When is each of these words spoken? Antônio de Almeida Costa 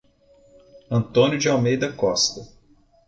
Antônio 0.89 1.37
de 1.37 1.47
Almeida 1.47 1.93
Costa 1.93 2.41